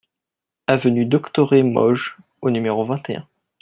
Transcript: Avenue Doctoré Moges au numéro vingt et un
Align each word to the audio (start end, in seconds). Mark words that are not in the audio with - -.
Avenue 0.65 1.05
Doctoré 1.05 1.61
Moges 1.61 2.17
au 2.41 2.49
numéro 2.49 2.83
vingt 2.87 3.07
et 3.11 3.17
un 3.17 3.27